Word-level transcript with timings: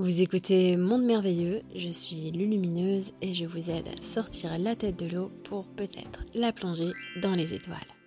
Vous 0.00 0.22
écoutez 0.22 0.78
Monde 0.78 1.02
Merveilleux, 1.02 1.60
je 1.76 1.90
suis 1.90 2.30
Lulumineuse 2.30 3.12
et 3.20 3.34
je 3.34 3.44
vous 3.44 3.70
aide 3.70 3.86
à 3.86 4.02
sortir 4.02 4.58
la 4.58 4.74
tête 4.74 4.98
de 4.98 5.14
l'eau 5.14 5.30
pour 5.44 5.66
peut-être 5.66 6.24
la 6.32 6.54
plonger 6.54 6.92
dans 7.20 7.34
les 7.34 7.52
étoiles. 7.52 7.99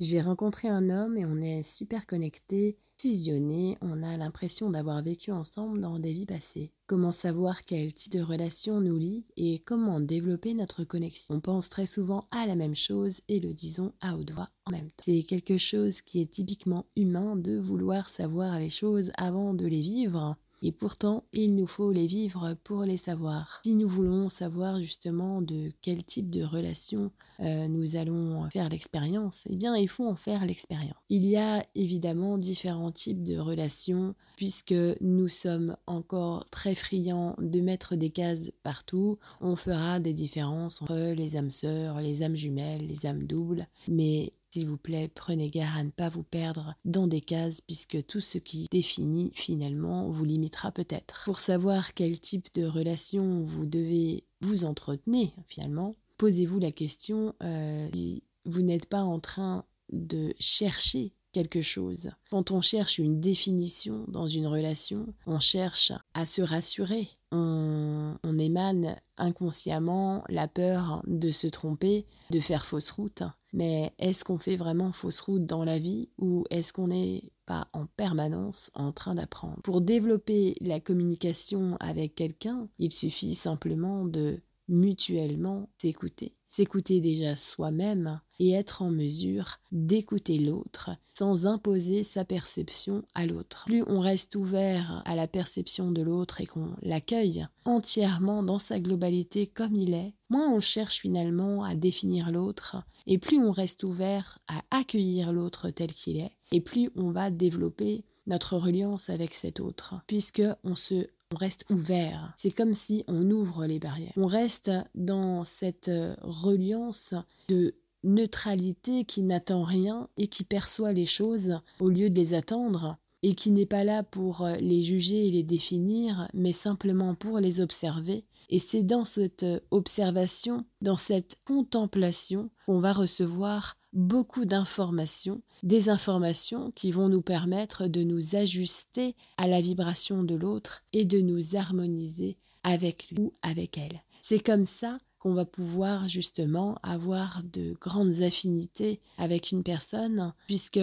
J'ai 0.00 0.20
rencontré 0.20 0.68
un 0.68 0.90
homme 0.90 1.16
et 1.16 1.26
on 1.26 1.40
est 1.40 1.64
super 1.64 2.06
connectés, 2.06 2.76
fusionnés, 2.98 3.76
on 3.80 4.04
a 4.04 4.16
l'impression 4.16 4.70
d'avoir 4.70 5.02
vécu 5.02 5.32
ensemble 5.32 5.80
dans 5.80 5.98
des 5.98 6.12
vies 6.12 6.24
passées. 6.24 6.70
Comment 6.86 7.10
savoir 7.10 7.64
quel 7.64 7.92
type 7.92 8.12
de 8.12 8.20
relation 8.20 8.80
nous 8.80 8.96
lie 8.96 9.24
et 9.36 9.58
comment 9.58 9.98
développer 9.98 10.54
notre 10.54 10.84
connexion? 10.84 11.34
On 11.34 11.40
pense 11.40 11.68
très 11.68 11.86
souvent 11.86 12.26
à 12.30 12.46
la 12.46 12.54
même 12.54 12.76
chose 12.76 13.22
et 13.26 13.40
le 13.40 13.52
disons 13.52 13.92
à 14.00 14.16
haute 14.16 14.30
voix 14.30 14.50
en 14.66 14.70
même 14.70 14.86
temps. 14.86 15.04
C'est 15.04 15.24
quelque 15.24 15.58
chose 15.58 16.00
qui 16.00 16.20
est 16.20 16.30
typiquement 16.30 16.86
humain 16.94 17.34
de 17.34 17.58
vouloir 17.58 18.08
savoir 18.08 18.60
les 18.60 18.70
choses 18.70 19.10
avant 19.16 19.52
de 19.52 19.66
les 19.66 19.82
vivre 19.82 20.36
et 20.62 20.72
pourtant, 20.72 21.24
il 21.32 21.54
nous 21.54 21.66
faut 21.66 21.92
les 21.92 22.06
vivre 22.06 22.56
pour 22.64 22.82
les 22.82 22.96
savoir. 22.96 23.60
Si 23.64 23.74
nous 23.74 23.88
voulons 23.88 24.28
savoir 24.28 24.78
justement 24.80 25.40
de 25.42 25.70
quel 25.82 26.04
type 26.04 26.30
de 26.30 26.42
relation 26.42 27.10
euh, 27.40 27.68
nous 27.68 27.96
allons 27.96 28.48
faire 28.50 28.68
l'expérience, 28.68 29.44
eh 29.48 29.56
bien, 29.56 29.76
il 29.76 29.88
faut 29.88 30.06
en 30.06 30.16
faire 30.16 30.44
l'expérience. 30.44 30.96
Il 31.08 31.24
y 31.24 31.36
a 31.36 31.62
évidemment 31.74 32.38
différents 32.38 32.90
types 32.90 33.22
de 33.22 33.38
relations, 33.38 34.14
puisque 34.36 34.74
nous 35.00 35.28
sommes 35.28 35.76
encore 35.86 36.44
très 36.50 36.74
friands 36.74 37.36
de 37.38 37.60
mettre 37.60 37.96
des 37.96 38.10
cases 38.10 38.50
partout. 38.62 39.18
On 39.40 39.56
fera 39.56 40.00
des 40.00 40.14
différences 40.14 40.82
entre 40.82 41.12
les 41.14 41.36
âmes 41.36 41.50
sœurs, 41.50 42.00
les 42.00 42.22
âmes 42.22 42.36
jumelles, 42.36 42.86
les 42.86 43.06
âmes 43.06 43.24
doubles, 43.24 43.68
mais 43.86 44.32
s'il 44.50 44.66
vous 44.66 44.76
plaît, 44.76 45.10
prenez 45.14 45.50
garde 45.50 45.78
à 45.80 45.84
ne 45.84 45.90
pas 45.90 46.08
vous 46.08 46.22
perdre 46.22 46.74
dans 46.84 47.06
des 47.06 47.20
cases 47.20 47.60
puisque 47.60 48.04
tout 48.06 48.20
ce 48.20 48.38
qui 48.38 48.66
définit 48.70 49.30
finalement 49.34 50.08
vous 50.10 50.24
limitera 50.24 50.72
peut-être. 50.72 51.22
Pour 51.24 51.40
savoir 51.40 51.94
quel 51.94 52.18
type 52.18 52.52
de 52.54 52.64
relation 52.64 53.42
vous 53.44 53.66
devez 53.66 54.24
vous 54.40 54.64
entretenir 54.64 55.30
finalement, 55.46 55.96
posez-vous 56.16 56.58
la 56.58 56.72
question 56.72 57.34
euh, 57.42 57.88
si 57.92 58.22
vous 58.44 58.62
n'êtes 58.62 58.86
pas 58.86 59.02
en 59.02 59.20
train 59.20 59.64
de 59.92 60.34
chercher 60.38 61.12
quelque 61.32 61.62
chose. 61.62 62.10
Quand 62.30 62.50
on 62.50 62.60
cherche 62.60 62.98
une 62.98 63.20
définition 63.20 64.04
dans 64.08 64.28
une 64.28 64.46
relation, 64.46 65.14
on 65.26 65.38
cherche 65.38 65.92
à 66.14 66.26
se 66.26 66.42
rassurer. 66.42 67.08
On, 67.30 68.16
on, 68.24 68.38
émane 68.38 68.96
inconsciemment 69.18 70.24
la 70.28 70.48
peur 70.48 71.02
de 71.06 71.30
se 71.30 71.46
tromper, 71.46 72.06
de 72.30 72.40
faire 72.40 72.64
fausse 72.64 72.90
route. 72.90 73.22
Mais 73.52 73.92
est-ce 73.98 74.24
qu'on 74.24 74.38
fait 74.38 74.56
vraiment 74.56 74.92
fausse 74.92 75.20
route 75.20 75.44
dans 75.44 75.64
la 75.64 75.78
vie 75.78 76.08
ou 76.18 76.44
est-ce 76.50 76.72
qu'on 76.72 76.88
n'est 76.88 77.32
pas 77.46 77.68
en 77.72 77.86
permanence 77.86 78.70
en 78.74 78.92
train 78.92 79.14
d'apprendre? 79.14 79.60
Pour 79.62 79.80
développer 79.80 80.54
la 80.60 80.80
communication 80.80 81.76
avec 81.80 82.14
quelqu'un, 82.14 82.68
il 82.78 82.92
suffit 82.92 83.34
simplement 83.34 84.04
de 84.04 84.40
mutuellement 84.68 85.68
s'écouter 85.80 86.34
s'écouter 86.50 87.00
déjà 87.00 87.36
soi-même 87.36 88.20
et 88.38 88.52
être 88.52 88.82
en 88.82 88.90
mesure 88.90 89.58
d'écouter 89.72 90.38
l'autre 90.38 90.90
sans 91.14 91.46
imposer 91.46 92.02
sa 92.02 92.24
perception 92.24 93.02
à 93.14 93.26
l'autre. 93.26 93.64
Plus 93.66 93.82
on 93.86 94.00
reste 94.00 94.36
ouvert 94.36 95.02
à 95.04 95.14
la 95.14 95.26
perception 95.26 95.90
de 95.90 96.02
l'autre 96.02 96.40
et 96.40 96.46
qu'on 96.46 96.70
l'accueille 96.82 97.46
entièrement 97.64 98.42
dans 98.42 98.58
sa 98.58 98.78
globalité 98.78 99.46
comme 99.46 99.74
il 99.74 99.94
est, 99.94 100.14
moins 100.30 100.52
on 100.52 100.60
cherche 100.60 100.98
finalement 100.98 101.64
à 101.64 101.74
définir 101.74 102.30
l'autre 102.30 102.76
et 103.06 103.18
plus 103.18 103.38
on 103.38 103.50
reste 103.50 103.82
ouvert 103.82 104.38
à 104.46 104.62
accueillir 104.70 105.32
l'autre 105.32 105.70
tel 105.70 105.92
qu'il 105.92 106.18
est 106.18 106.32
et 106.52 106.60
plus 106.60 106.90
on 106.94 107.10
va 107.10 107.30
développer 107.30 108.04
notre 108.26 108.56
reliance 108.56 109.10
avec 109.10 109.34
cet 109.34 109.58
autre 109.58 109.96
puisque 110.06 110.42
on 110.62 110.76
se 110.76 111.06
on 111.32 111.36
reste 111.36 111.64
ouvert. 111.70 112.32
C'est 112.36 112.50
comme 112.50 112.72
si 112.72 113.04
on 113.06 113.30
ouvre 113.30 113.66
les 113.66 113.78
barrières. 113.78 114.12
On 114.16 114.26
reste 114.26 114.70
dans 114.94 115.44
cette 115.44 115.88
euh, 115.88 116.14
reliance 116.22 117.14
de 117.48 117.74
neutralité 118.04 119.04
qui 119.04 119.22
n'attend 119.22 119.64
rien 119.64 120.08
et 120.16 120.28
qui 120.28 120.44
perçoit 120.44 120.92
les 120.92 121.06
choses 121.06 121.58
au 121.80 121.88
lieu 121.88 122.10
de 122.10 122.18
les 122.18 122.34
attendre 122.34 122.96
et 123.22 123.34
qui 123.34 123.50
n'est 123.50 123.66
pas 123.66 123.84
là 123.84 124.02
pour 124.02 124.42
euh, 124.42 124.56
les 124.56 124.82
juger 124.82 125.26
et 125.26 125.30
les 125.30 125.42
définir, 125.42 126.28
mais 126.34 126.52
simplement 126.52 127.14
pour 127.14 127.40
les 127.40 127.60
observer. 127.60 128.24
Et 128.48 128.58
c'est 128.58 128.82
dans 128.82 129.04
cette 129.04 129.42
euh, 129.42 129.60
observation, 129.70 130.64
dans 130.80 130.96
cette 130.96 131.36
contemplation, 131.44 132.50
qu'on 132.66 132.80
va 132.80 132.92
recevoir 132.92 133.76
beaucoup 133.92 134.44
d'informations, 134.44 135.42
des 135.62 135.88
informations 135.88 136.70
qui 136.72 136.92
vont 136.92 137.08
nous 137.08 137.22
permettre 137.22 137.86
de 137.86 138.02
nous 138.02 138.36
ajuster 138.36 139.16
à 139.36 139.46
la 139.46 139.60
vibration 139.60 140.22
de 140.22 140.34
l'autre 140.34 140.84
et 140.92 141.04
de 141.04 141.20
nous 141.20 141.56
harmoniser 141.56 142.36
avec 142.62 143.10
lui 143.10 143.22
ou 143.22 143.32
avec 143.42 143.78
elle. 143.78 144.02
C'est 144.22 144.44
comme 144.44 144.66
ça 144.66 144.98
qu'on 145.18 145.34
va 145.34 145.44
pouvoir 145.44 146.06
justement 146.06 146.78
avoir 146.82 147.42
de 147.44 147.74
grandes 147.80 148.22
affinités 148.22 149.00
avec 149.16 149.52
une 149.52 149.62
personne 149.62 150.32
puisque 150.46 150.80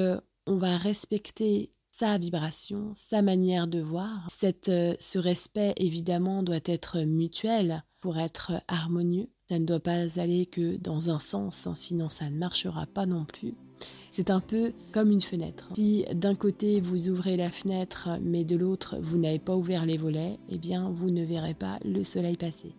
on 0.47 0.57
va 0.57 0.77
respecter 0.77 1.71
sa 1.91 2.17
vibration, 2.17 2.91
sa 2.93 3.21
manière 3.21 3.67
de 3.67 3.79
voir. 3.79 4.27
Cette, 4.29 4.67
euh, 4.67 4.95
ce 4.99 5.17
respect, 5.17 5.73
évidemment, 5.77 6.43
doit 6.43 6.59
être 6.65 6.99
mutuel 6.99 7.85
pour 8.01 8.17
être 8.17 8.51
harmonieux. 8.67 9.29
Ça 9.47 9.59
ne 9.59 9.65
doit 9.65 9.79
pas 9.79 10.19
aller 10.19 10.47
que 10.47 10.75
dans 10.77 11.11
un 11.11 11.19
sens, 11.19 11.67
hein, 11.67 11.75
sinon 11.75 12.09
ça 12.09 12.31
ne 12.31 12.37
marchera 12.37 12.87
pas 12.87 13.05
non 13.05 13.25
plus. 13.25 13.53
C'est 14.09 14.31
un 14.31 14.39
peu 14.39 14.71
comme 14.91 15.11
une 15.11 15.21
fenêtre. 15.21 15.69
Si 15.75 16.03
d'un 16.15 16.33
côté 16.33 16.81
vous 16.81 17.09
ouvrez 17.09 17.37
la 17.37 17.51
fenêtre, 17.51 18.09
mais 18.23 18.43
de 18.43 18.55
l'autre 18.55 18.95
vous 19.01 19.17
n'avez 19.17 19.39
pas 19.39 19.55
ouvert 19.55 19.85
les 19.85 19.97
volets, 19.97 20.39
eh 20.49 20.57
bien 20.57 20.89
vous 20.89 21.11
ne 21.11 21.23
verrez 21.23 21.53
pas 21.53 21.77
le 21.85 22.03
soleil 22.03 22.37
passer. 22.37 22.73